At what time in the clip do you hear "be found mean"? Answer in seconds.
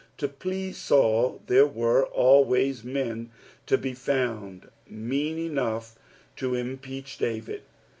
3.77-5.53